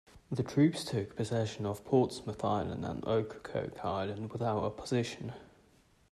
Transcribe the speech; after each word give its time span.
The 0.31 0.41
troops 0.41 0.83
took 0.83 1.15
possession 1.15 1.67
of 1.67 1.85
Portsmouth 1.85 2.43
Island 2.43 2.83
and 2.85 3.03
Ocracoke 3.05 3.85
Island 3.85 4.31
without 4.31 4.63
opposition. 4.63 5.31